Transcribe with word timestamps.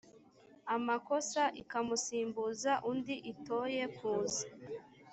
amakosa 0.75 1.41
ikamusimbuza 1.61 2.71
undi 2.91 3.15
itoye 3.31 3.83
kuza 3.97 4.43